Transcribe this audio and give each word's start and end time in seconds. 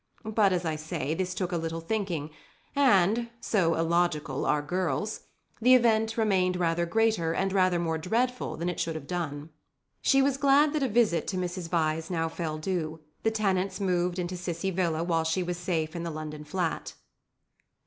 But, 0.25 0.51
as 0.51 0.65
I 0.65 0.77
say, 0.77 1.13
this 1.13 1.35
took 1.35 1.51
a 1.51 1.57
little 1.57 1.79
thinking, 1.79 2.31
and—so 2.75 3.75
illogical 3.75 4.47
are 4.47 4.63
girls—the 4.63 5.75
event 5.75 6.17
remained 6.17 6.55
rather 6.57 6.87
greater 6.87 7.33
and 7.33 7.53
rather 7.53 7.77
more 7.77 7.99
dreadful 7.99 8.57
than 8.57 8.67
it 8.67 8.79
should 8.79 8.95
have 8.95 9.05
done. 9.05 9.51
She 10.01 10.23
was 10.23 10.37
glad 10.37 10.73
that 10.73 10.81
a 10.81 10.87
visit 10.87 11.27
to 11.27 11.37
Mrs. 11.37 11.69
Vyse 11.69 12.09
now 12.09 12.29
fell 12.29 12.57
due; 12.57 12.99
the 13.21 13.29
tenants 13.29 13.79
moved 13.79 14.17
into 14.17 14.35
Cissie 14.35 14.71
Villa 14.71 15.03
while 15.03 15.23
she 15.23 15.43
was 15.43 15.57
safe 15.57 15.95
in 15.95 16.01
the 16.01 16.09
London 16.09 16.45
flat. 16.45 16.95